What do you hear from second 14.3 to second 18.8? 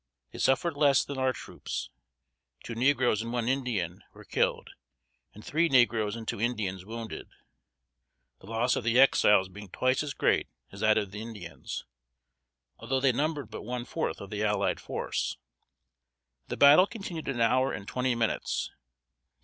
the allied force. The battle continued an hour and twenty minutes.